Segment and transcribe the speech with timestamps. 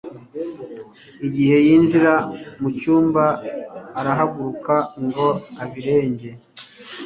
[1.27, 2.13] Igihe yinjira
[2.59, 3.23] mu cyumba,
[3.99, 5.27] arahaguruka ngo
[5.63, 6.29] ibirenge.